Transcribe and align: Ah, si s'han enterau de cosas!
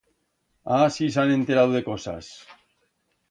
Ah, 0.77 0.87
si 0.95 1.09
s'han 1.17 1.33
enterau 1.35 1.75
de 1.75 1.83
cosas! 1.91 2.31